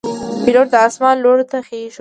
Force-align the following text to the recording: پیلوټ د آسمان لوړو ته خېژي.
پیلوټ 0.43 0.67
د 0.71 0.75
آسمان 0.87 1.15
لوړو 1.23 1.45
ته 1.51 1.57
خېژي. 1.67 1.89